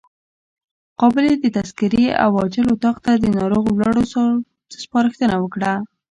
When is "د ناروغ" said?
3.17-3.63